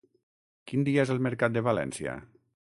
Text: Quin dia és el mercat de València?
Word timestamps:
Quin 0.71 0.87
dia 0.87 1.05
és 1.05 1.13
el 1.17 1.21
mercat 1.27 1.55
de 1.59 1.65
València? 1.71 2.19